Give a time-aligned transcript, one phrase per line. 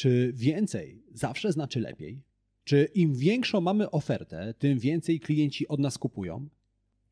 [0.00, 2.22] Czy więcej zawsze znaczy lepiej?
[2.64, 6.48] Czy im większą mamy ofertę, tym więcej klienci od nas kupują?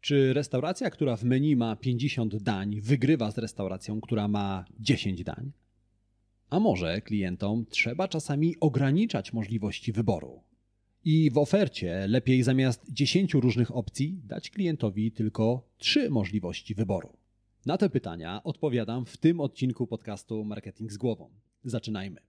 [0.00, 5.52] Czy restauracja, która w menu ma 50 dań, wygrywa z restauracją, która ma 10 dań?
[6.50, 10.42] A może klientom trzeba czasami ograniczać możliwości wyboru?
[11.04, 17.16] I w ofercie lepiej zamiast 10 różnych opcji dać klientowi tylko 3 możliwości wyboru.
[17.66, 21.30] Na te pytania odpowiadam w tym odcinku podcastu Marketing z głową.
[21.64, 22.28] Zaczynajmy.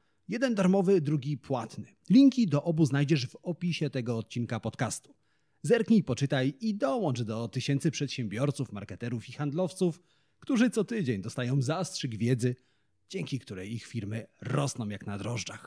[0.31, 1.85] Jeden darmowy, drugi płatny.
[2.09, 5.13] Linki do obu znajdziesz w opisie tego odcinka podcastu.
[5.63, 10.01] Zerknij, poczytaj i dołącz do tysięcy przedsiębiorców, marketerów i handlowców,
[10.39, 12.55] którzy co tydzień dostają zastrzyk wiedzy,
[13.09, 15.65] dzięki której ich firmy rosną jak na drożdżach.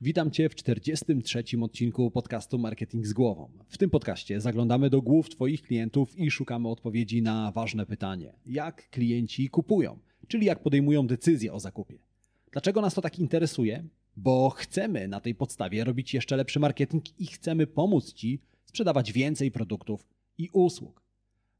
[0.00, 1.44] Witam Cię w 43.
[1.60, 3.50] odcinku podcastu Marketing z Głową.
[3.68, 8.90] W tym podcaście zaglądamy do głów Twoich klientów i szukamy odpowiedzi na ważne pytanie: jak
[8.90, 12.13] klienci kupują, czyli jak podejmują decyzje o zakupie.
[12.54, 13.84] Dlaczego nas to tak interesuje?
[14.16, 19.50] Bo chcemy na tej podstawie robić jeszcze lepszy marketing i chcemy pomóc Ci sprzedawać więcej
[19.50, 20.06] produktów
[20.38, 21.02] i usług.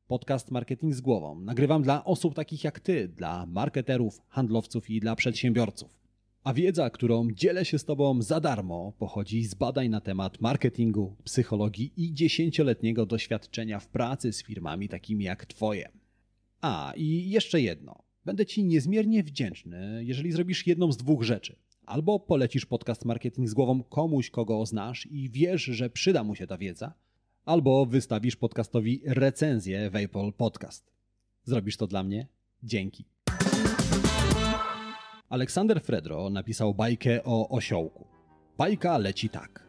[0.06, 5.17] Podcast Marketing z Głową nagrywam dla osób takich jak Ty, dla marketerów, handlowców i dla
[5.17, 5.98] przedsiębiorców.
[6.45, 11.17] A wiedza, którą dzielę się z Tobą za darmo, pochodzi z badań na temat marketingu,
[11.25, 15.89] psychologii i dziesięcioletniego doświadczenia w pracy z firmami takimi jak Twoje.
[16.61, 18.03] A i jeszcze jedno.
[18.25, 21.56] Będę Ci niezmiernie wdzięczny, jeżeli zrobisz jedną z dwóch rzeczy.
[21.86, 26.47] Albo polecisz podcast Marketing z głową komuś, kogo znasz i wiesz, że przyda mu się
[26.47, 26.94] ta wiedza,
[27.44, 30.92] albo wystawisz podcastowi recenzję w Apple Podcast.
[31.42, 32.26] Zrobisz to dla mnie?
[32.62, 33.04] Dzięki.
[35.28, 38.06] Aleksander Fredro napisał bajkę o osiołku.
[38.59, 39.66] Bajka leci tak.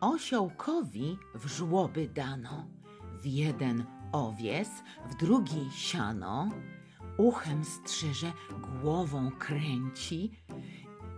[0.00, 2.68] Osiołkowi w żłoby dano,
[3.22, 4.68] w jeden owies,
[5.10, 6.50] w drugi siano,
[7.18, 8.32] uchem strzyże,
[8.80, 10.30] głową kręci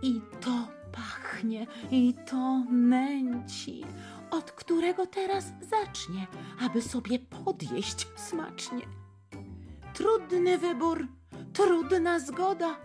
[0.01, 3.85] i to pachnie, i to nęci.
[4.31, 6.27] Od którego teraz zacznie,
[6.59, 8.81] aby sobie podjeść smacznie?
[9.93, 11.07] Trudny wybór,
[11.53, 12.75] trudna zgoda.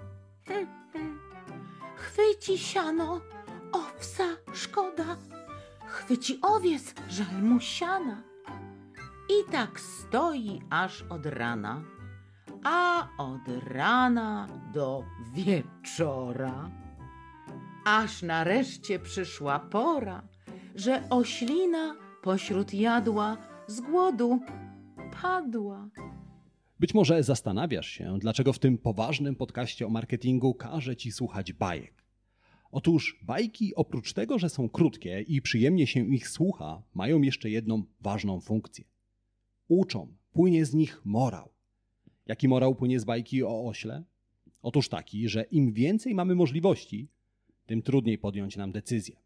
[1.97, 3.21] Chwyci siano,
[3.73, 5.17] owsa szkoda.
[5.87, 8.23] Chwyci owiec, żal mu siana.
[9.29, 11.83] I tak stoi aż od rana,
[12.69, 15.05] a od rana do
[15.35, 16.71] wieczora.
[17.85, 20.29] Aż nareszcie przyszła pora,
[20.75, 24.41] że oślina pośród jadła z głodu
[25.23, 25.89] padła.
[26.81, 32.05] Być może zastanawiasz się, dlaczego w tym poważnym podcaście o marketingu każę ci słuchać bajek.
[32.71, 37.83] Otóż bajki, oprócz tego, że są krótkie i przyjemnie się ich słucha, mają jeszcze jedną
[38.01, 38.85] ważną funkcję.
[39.69, 41.56] Uczą, płynie z nich morał.
[42.27, 44.05] Jaki morał płynie z bajki o ośle?
[44.63, 47.09] Otóż taki, że im więcej mamy możliwości,
[47.67, 49.17] tym trudniej podjąć nam decyzję.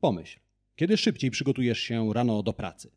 [0.00, 0.40] Pomyśl,
[0.76, 2.90] kiedy szybciej przygotujesz się rano do pracy?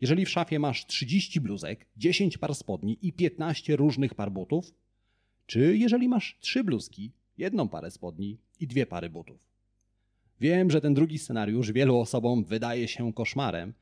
[0.00, 4.74] Jeżeli w szafie masz 30 bluzek, 10 par spodni i 15 różnych par butów,
[5.46, 9.46] czy jeżeli masz 3 bluzki, jedną parę spodni i dwie pary butów.
[10.40, 13.74] Wiem, że ten drugi scenariusz wielu osobom wydaje się koszmarem,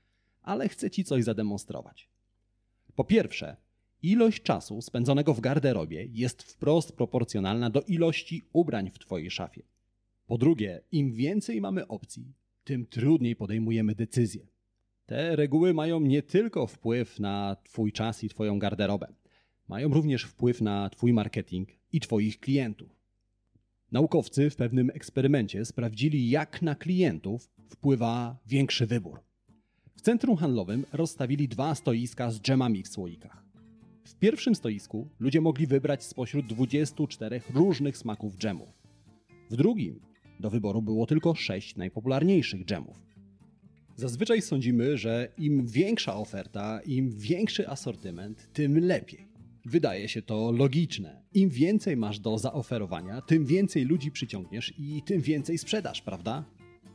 [0.43, 2.09] ale chcę Ci coś zademonstrować.
[2.97, 3.57] Po pierwsze,
[4.05, 9.63] ilość czasu spędzonego w garderobie jest wprost proporcjonalna do ilości ubrań w Twojej szafie.
[10.27, 12.35] Po drugie, im więcej mamy opcji,
[12.65, 14.47] tym trudniej podejmujemy decyzje.
[15.07, 19.07] Te reguły mają nie tylko wpływ na Twój czas i Twoją garderobę,
[19.69, 22.97] mają również wpływ na Twój marketing i Twoich klientów.
[23.93, 29.21] Naukowcy w pewnym eksperymencie sprawdzili, jak na klientów wpływa większy wybór.
[29.97, 33.45] W centrum handlowym rozstawili dwa stoiska z dżemami w słoikach.
[34.05, 38.69] W pierwszym stoisku ludzie mogli wybrać spośród 24 różnych smaków dżemów.
[39.51, 40.01] W drugim
[40.41, 42.97] do wyboru było tylko 6 najpopularniejszych dżemów.
[43.97, 49.29] Zazwyczaj sądzimy, że im większa oferta, im większy asortyment, tym lepiej.
[49.65, 51.23] Wydaje się to logiczne.
[51.35, 56.45] Im więcej masz do zaoferowania, tym więcej ludzi przyciągniesz i tym więcej sprzedasz, prawda?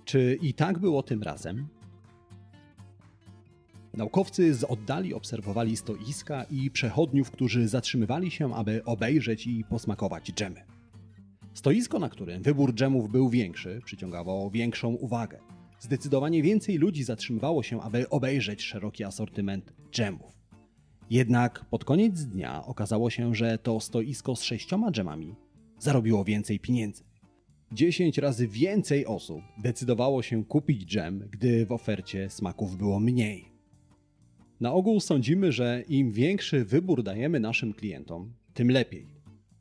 [0.06, 1.68] Czy i tak było tym razem?
[4.00, 10.64] Naukowcy z oddali obserwowali stoiska i przechodniów, którzy zatrzymywali się, aby obejrzeć i posmakować dżemy.
[11.54, 15.40] Stoisko, na którym wybór dżemów był większy, przyciągało większą uwagę.
[15.80, 20.34] Zdecydowanie więcej ludzi zatrzymywało się, aby obejrzeć szeroki asortyment dżemów.
[21.10, 25.36] Jednak pod koniec dnia okazało się, że to stoisko z sześcioma dżemami
[25.80, 27.04] zarobiło więcej pieniędzy.
[27.72, 33.59] 10 razy więcej osób decydowało się kupić dżem, gdy w ofercie smaków było mniej.
[34.60, 39.08] Na ogół sądzimy, że im większy wybór dajemy naszym klientom, tym lepiej.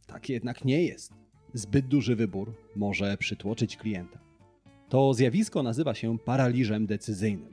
[0.07, 1.13] Tak jednak nie jest.
[1.55, 4.19] Zbyt duży wybór może przytłoczyć klienta.
[4.89, 7.53] To zjawisko nazywa się paraliżem decyzyjnym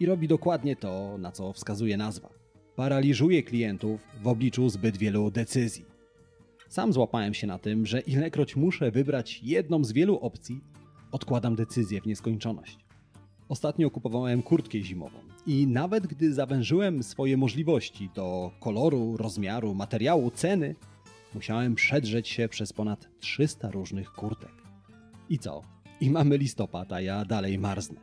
[0.00, 2.28] i robi dokładnie to, na co wskazuje nazwa.
[2.76, 5.84] Paraliżuje klientów w obliczu zbyt wielu decyzji.
[6.68, 10.60] Sam złapałem się na tym, że ilekroć muszę wybrać jedną z wielu opcji,
[11.12, 12.87] odkładam decyzję w nieskończoność.
[13.48, 20.74] Ostatnio kupowałem kurtkę zimową i nawet gdy zawężyłem swoje możliwości do koloru, rozmiaru, materiału, ceny,
[21.34, 24.52] musiałem przedrzeć się przez ponad 300 różnych kurtek.
[25.28, 25.62] I co?
[26.00, 28.00] I mamy listopad, a ja dalej marznę.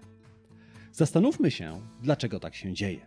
[0.91, 2.99] Zastanówmy się, dlaczego tak się dzieje.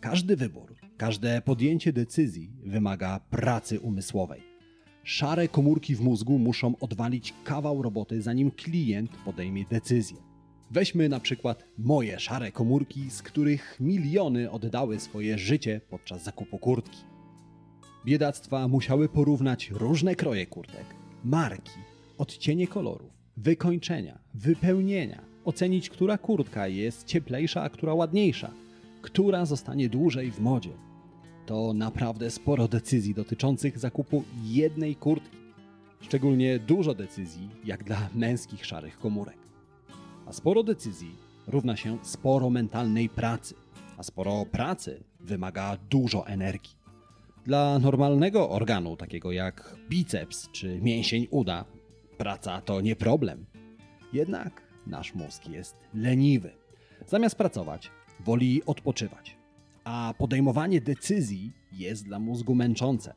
[0.00, 4.42] Każdy wybór, każde podjęcie decyzji wymaga pracy umysłowej.
[5.02, 10.33] Szare komórki w mózgu muszą odwalić kawał roboty, zanim klient podejmie decyzję.
[10.70, 16.98] Weźmy na przykład moje szare komórki, z których miliony oddały swoje życie podczas zakupu kurtki.
[18.04, 20.84] Biedactwa musiały porównać różne kroje kurtek,
[21.24, 21.78] marki,
[22.18, 28.50] odcienie kolorów, wykończenia, wypełnienia, ocenić, która kurtka jest cieplejsza, a która ładniejsza,
[29.02, 30.72] która zostanie dłużej w modzie.
[31.46, 35.36] To naprawdę sporo decyzji dotyczących zakupu jednej kurtki.
[36.00, 39.43] Szczególnie dużo decyzji, jak dla męskich szarych komórek.
[40.26, 41.16] A sporo decyzji
[41.46, 43.54] równa się sporo mentalnej pracy,
[43.96, 46.76] a sporo pracy wymaga dużo energii.
[47.44, 51.64] Dla normalnego organu, takiego jak biceps czy mięsień uda,
[52.18, 53.46] praca to nie problem.
[54.12, 56.50] Jednak nasz mózg jest leniwy.
[57.06, 59.36] Zamiast pracować, woli odpoczywać.
[59.84, 63.14] A podejmowanie decyzji jest dla mózgu męczące.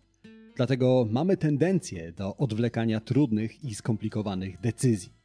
[0.55, 5.16] Dlatego mamy tendencję do odwlekania trudnych i skomplikowanych decyzji.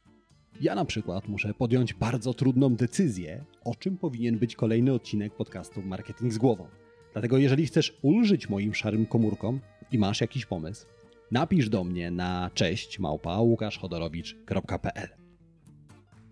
[0.63, 5.81] Ja na przykład muszę podjąć bardzo trudną decyzję, o czym powinien być kolejny odcinek podcastu
[5.81, 6.67] Marketing z głową.
[7.13, 9.59] Dlatego jeżeli chcesz ulżyć moim szarym komórkom
[9.91, 10.85] i masz jakiś pomysł,
[11.31, 13.37] napisz do mnie na cześć małpa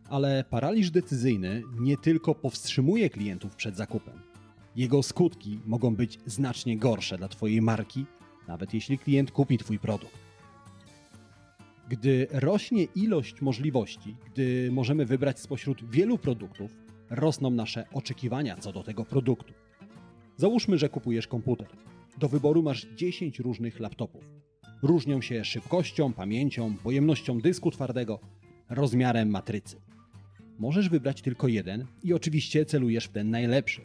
[0.10, 4.22] Ale paraliż decyzyjny nie tylko powstrzymuje klientów przed zakupem.
[4.76, 8.06] Jego skutki mogą być znacznie gorsze dla Twojej marki,
[8.48, 10.31] nawet jeśli klient kupi Twój produkt.
[11.92, 16.72] Gdy rośnie ilość możliwości, gdy możemy wybrać spośród wielu produktów,
[17.10, 19.54] rosną nasze oczekiwania co do tego produktu.
[20.38, 21.68] Załóżmy, że kupujesz komputer.
[22.20, 24.24] Do wyboru masz 10 różnych laptopów.
[24.82, 28.20] Różnią się szybkością, pamięcią, pojemnością dysku twardego,
[28.70, 29.82] rozmiarem matrycy.
[30.60, 33.82] Możesz wybrać tylko jeden i oczywiście celujesz w ten najlepszy.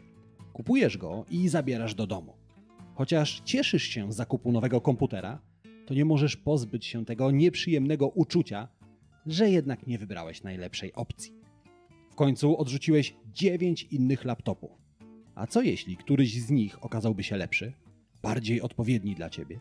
[0.53, 2.33] Kupujesz go i zabierasz do domu.
[2.95, 5.39] Chociaż cieszysz się z zakupu nowego komputera,
[5.87, 8.69] to nie możesz pozbyć się tego nieprzyjemnego uczucia,
[9.27, 11.33] że jednak nie wybrałeś najlepszej opcji.
[12.11, 14.71] W końcu odrzuciłeś 9 innych laptopów.
[15.35, 17.73] A co jeśli któryś z nich okazałby się lepszy,
[18.23, 19.61] bardziej odpowiedni dla ciebie?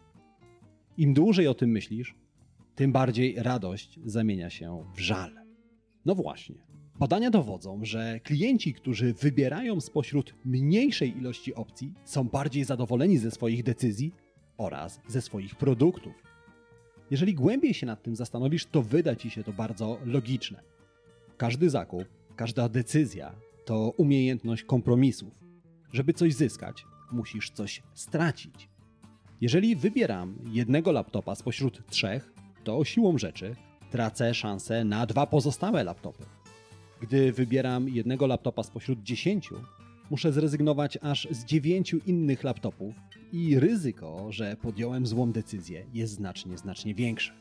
[0.97, 2.15] Im dłużej o tym myślisz,
[2.75, 5.31] tym bardziej radość zamienia się w żal.
[6.05, 6.55] No właśnie.
[6.99, 13.63] Badania dowodzą, że klienci, którzy wybierają spośród mniejszej ilości opcji, są bardziej zadowoleni ze swoich
[13.63, 14.13] decyzji
[14.57, 16.13] oraz ze swoich produktów.
[17.11, 20.61] Jeżeli głębiej się nad tym zastanowisz, to wyda ci się to bardzo logiczne.
[21.37, 23.35] Każdy zakup, każda decyzja
[23.65, 25.33] to umiejętność kompromisów.
[25.93, 28.69] Żeby coś zyskać, musisz coś stracić.
[29.41, 32.33] Jeżeli wybieram jednego laptopa spośród trzech,
[32.63, 33.55] to siłą rzeczy
[33.91, 36.25] tracę szansę na dwa pozostałe laptopy.
[37.01, 39.55] Gdy wybieram jednego laptopa spośród dziesięciu,
[40.09, 42.95] muszę zrezygnować aż z dziewięciu innych laptopów
[43.33, 47.33] i ryzyko, że podjąłem złą decyzję jest znacznie, znacznie większe.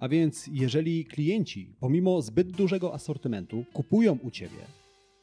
[0.00, 4.66] A więc jeżeli klienci, pomimo zbyt dużego asortymentu, kupują u Ciebie,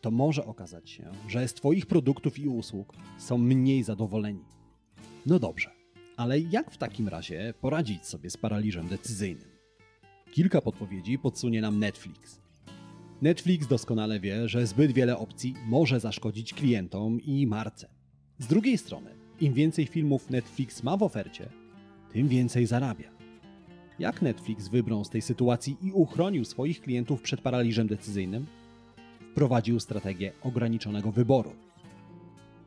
[0.02, 4.44] to może okazać się, że z Twoich produktów i usług są mniej zadowoleni.
[5.26, 5.72] No dobrze,
[6.18, 9.50] ale jak w takim razie poradzić sobie z paraliżem decyzyjnym?
[10.32, 12.39] Kilka podpowiedzi podsunie nam Netflix.
[13.22, 17.90] Netflix doskonale wie, że zbyt wiele opcji może zaszkodzić klientom i marce.
[18.38, 21.50] Z drugiej strony, im więcej filmów Netflix ma w ofercie,
[22.14, 23.12] tym więcej zarabia.
[24.00, 28.46] Jak Netflix wybrał z tej sytuacji i uchronił swoich klientów przed paraliżem decyzyjnym?
[29.32, 31.52] Wprowadził strategię ograniczonego wyboru.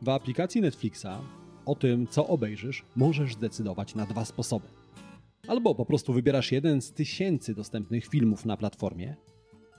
[0.03, 1.21] W aplikacji Netflixa
[1.67, 4.67] o tym, co obejrzysz, możesz zdecydować na dwa sposoby.
[5.49, 9.17] Albo po prostu wybierasz jeden z tysięcy dostępnych filmów na platformie,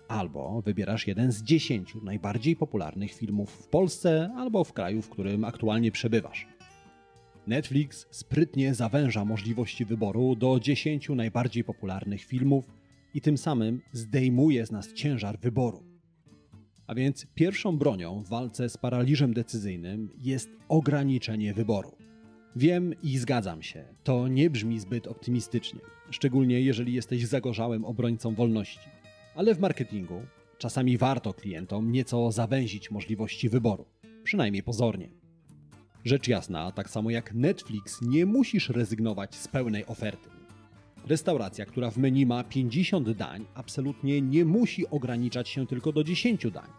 [0.08, 5.44] albo wybierasz jeden z dziesięciu najbardziej popularnych filmów w Polsce albo w kraju, w którym
[5.44, 6.48] aktualnie przebywasz.
[7.48, 12.66] Netflix sprytnie zawęża możliwości wyboru do dziesięciu najbardziej popularnych filmów
[13.14, 15.84] i tym samym zdejmuje z nas ciężar wyboru.
[16.88, 21.92] A więc pierwszą bronią w walce z paraliżem decyzyjnym jest ograniczenie wyboru.
[22.56, 25.80] Wiem i zgadzam się, to nie brzmi zbyt optymistycznie,
[26.10, 28.90] szczególnie jeżeli jesteś zagorzałym obrońcą wolności.
[29.36, 30.22] Ale w marketingu
[30.58, 33.86] czasami warto klientom nieco zawęzić możliwości wyboru,
[34.24, 35.10] przynajmniej pozornie.
[36.06, 40.30] Rzecz jasna, tak samo jak Netflix, nie musisz rezygnować z pełnej oferty.
[41.08, 46.52] Restauracja, która w menu ma 50 dań, absolutnie nie musi ograniczać się tylko do 10
[46.52, 46.70] dań.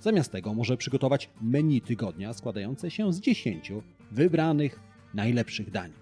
[0.00, 3.72] Zamiast tego może przygotować menu tygodnia składające się z 10
[4.10, 4.80] wybranych,
[5.14, 5.92] najlepszych dań.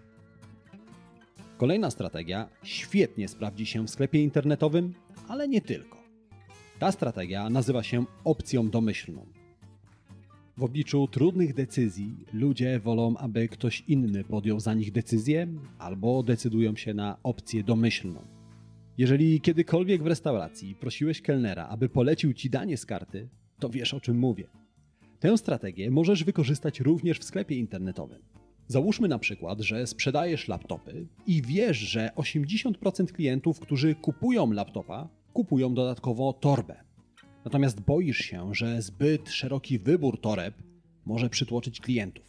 [1.58, 4.94] Kolejna strategia świetnie sprawdzi się w sklepie internetowym,
[5.30, 5.98] ale nie tylko.
[6.78, 9.26] Ta strategia nazywa się opcją domyślną.
[10.56, 16.76] W obliczu trudnych decyzji ludzie wolą, aby ktoś inny podjął za nich decyzję, albo decydują
[16.76, 18.22] się na opcję domyślną.
[18.98, 24.00] Jeżeli kiedykolwiek w restauracji prosiłeś kelnera, aby polecił ci danie z karty, to wiesz o
[24.00, 24.48] czym mówię.
[25.20, 28.22] Tę strategię możesz wykorzystać również w sklepie internetowym.
[28.66, 35.74] Załóżmy na przykład, że sprzedajesz laptopy i wiesz, że 80% klientów, którzy kupują laptopa, kupują
[35.74, 36.84] dodatkowo torbę.
[37.44, 40.54] Natomiast boisz się, że zbyt szeroki wybór toreb
[41.06, 42.24] może przytłoczyć klientów.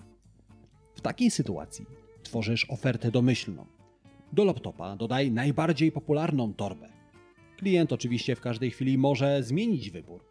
[0.96, 1.86] W takiej sytuacji
[2.24, 3.66] tworzysz ofertę domyślną.
[4.34, 6.90] Do laptopa dodaj najbardziej popularną torbę.
[7.58, 10.26] Klient oczywiście w każdej chwili może zmienić wybór,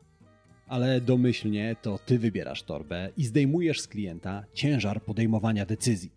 [0.67, 6.11] ale domyślnie to ty wybierasz torbę i zdejmujesz z klienta ciężar podejmowania decyzji.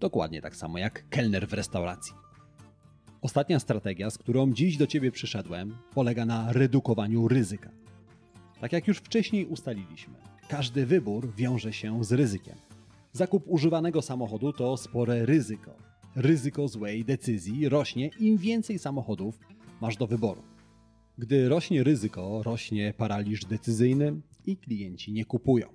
[0.00, 2.21] Dokładnie tak samo jak kelner w restauracji.
[3.22, 7.70] Ostatnia strategia, z którą dziś do ciebie przyszedłem, polega na redukowaniu ryzyka.
[8.60, 10.14] Tak jak już wcześniej ustaliliśmy,
[10.48, 12.54] każdy wybór wiąże się z ryzykiem.
[13.12, 15.76] Zakup używanego samochodu to spore ryzyko.
[16.16, 19.38] Ryzyko złej decyzji rośnie im więcej samochodów
[19.80, 20.42] masz do wyboru.
[21.18, 25.68] Gdy rośnie ryzyko, rośnie paraliż decyzyjny i klienci nie kupują.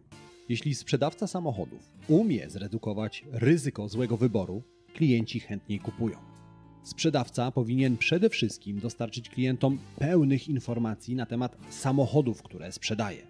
[0.49, 4.63] Jeśli sprzedawca samochodów umie zredukować ryzyko złego wyboru,
[4.93, 6.36] klienci chętniej kupują.
[6.87, 13.27] Sprzedawca powinien przede wszystkim dostarczyć klientom pełnych informacji na temat samochodów, które sprzedaje.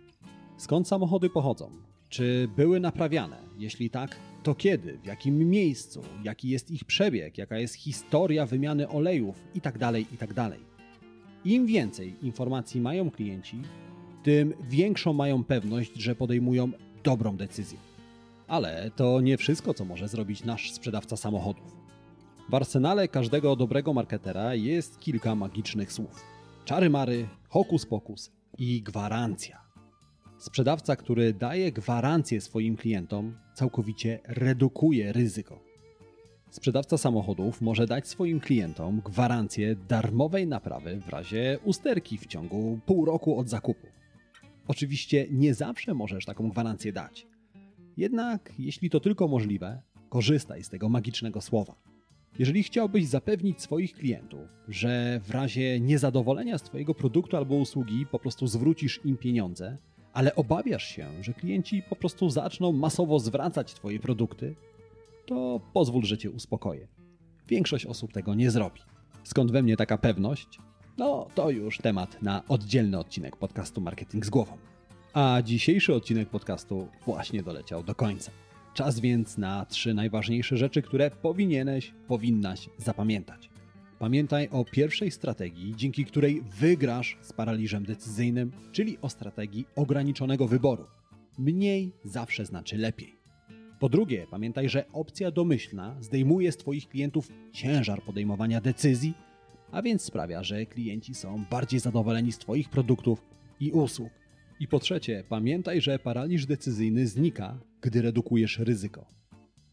[0.57, 1.69] Skąd samochody pochodzą?
[2.09, 3.37] Czy były naprawiane?
[3.57, 8.89] Jeśli tak, to kiedy, w jakim miejscu, jaki jest ich przebieg, jaka jest historia wymiany
[8.89, 9.99] olejów itd.
[10.11, 10.51] itd.
[11.45, 13.61] Im więcej informacji mają klienci,
[14.23, 16.71] tym większą mają pewność, że podejmują
[17.03, 17.77] dobrą decyzję.
[18.47, 21.86] Ale to nie wszystko, co może zrobić nasz sprzedawca samochodów.
[22.49, 26.23] W arsenale każdego dobrego marketera jest kilka magicznych słów.
[26.65, 29.61] Czary mary, hokus pokus i gwarancja.
[30.37, 35.59] Sprzedawca, który daje gwarancję swoim klientom, całkowicie redukuje ryzyko.
[36.49, 43.05] Sprzedawca samochodów może dać swoim klientom gwarancję darmowej naprawy w razie usterki w ciągu pół
[43.05, 43.87] roku od zakupu.
[44.67, 47.27] Oczywiście nie zawsze możesz taką gwarancję dać.
[47.97, 51.75] Jednak, jeśli to tylko możliwe, korzystaj z tego magicznego słowa.
[52.39, 58.19] Jeżeli chciałbyś zapewnić swoich klientów, że w razie niezadowolenia z Twojego produktu albo usługi po
[58.19, 59.77] prostu zwrócisz im pieniądze,
[60.13, 64.55] ale obawiasz się, że klienci po prostu zaczną masowo zwracać Twoje produkty,
[65.25, 66.87] to pozwól, że Cię uspokoję.
[67.47, 68.81] Większość osób tego nie zrobi.
[69.23, 70.59] Skąd we mnie taka pewność?
[70.97, 74.57] No, to już temat na oddzielny odcinek podcastu Marketing z głową.
[75.13, 78.31] A dzisiejszy odcinek podcastu właśnie doleciał do końca.
[78.77, 83.49] Czas więc na trzy najważniejsze rzeczy, które powinieneś, powinnaś zapamiętać.
[83.99, 90.85] Pamiętaj o pierwszej strategii, dzięki której wygrasz z paraliżem decyzyjnym, czyli o strategii ograniczonego wyboru.
[91.37, 93.19] Mniej zawsze znaczy lepiej.
[93.79, 99.13] Po drugie, pamiętaj, że opcja domyślna zdejmuje z Twoich klientów ciężar podejmowania decyzji,
[99.71, 103.25] a więc sprawia, że klienci są bardziej zadowoleni z Twoich produktów
[103.59, 104.09] i usług.
[104.59, 109.05] I po trzecie, pamiętaj, że paraliż decyzyjny znika, gdy redukujesz ryzyko.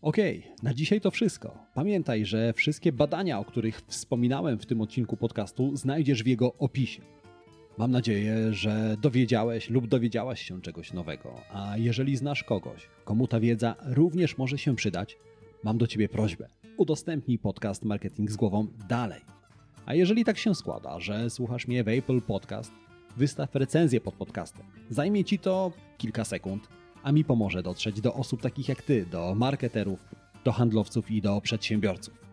[0.03, 0.17] Ok,
[0.63, 1.59] na dzisiaj to wszystko.
[1.75, 7.03] Pamiętaj, że wszystkie badania, o których wspominałem w tym odcinku podcastu, znajdziesz w jego opisie.
[7.79, 13.41] Mam nadzieję, że dowiedziałeś lub dowiedziałaś się czegoś nowego, a jeżeli znasz kogoś, komu ta
[13.41, 15.17] wiedza również może się przydać,
[15.63, 16.49] mam do Ciebie prośbę.
[16.77, 19.21] Udostępnij podcast Marketing z głową dalej.
[19.87, 22.73] A jeżeli tak się składa, że słuchasz mnie w Apple Podcast,
[23.17, 24.67] wystaw recenzję pod podcastem.
[24.91, 26.69] Zajmie Ci to kilka sekund,
[27.03, 30.01] a mi pomoże dotrzeć do osób takich jak Ty, do marketerów,
[30.45, 32.25] do handlowców i do przedsiębiorców.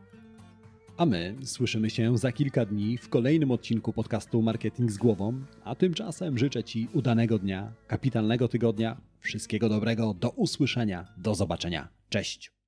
[0.97, 5.41] A my słyszymy się za kilka dni w kolejnym odcinku podcastu Marketing z Głową.
[5.63, 11.87] A tymczasem życzę Ci udanego dnia, kapitalnego tygodnia, wszystkiego dobrego, do usłyszenia, do zobaczenia.
[12.09, 12.60] Cześć!